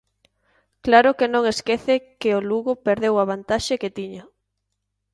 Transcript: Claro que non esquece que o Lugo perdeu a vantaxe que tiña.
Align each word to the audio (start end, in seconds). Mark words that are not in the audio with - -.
Claro 0.85 1.09
que 1.17 1.27
non 1.33 1.43
esquece 1.53 1.95
que 2.19 2.29
o 2.37 2.45
Lugo 2.49 2.71
perdeu 2.87 3.13
a 3.17 3.27
vantaxe 3.31 3.79
que 3.81 3.93
tiña. 3.97 4.23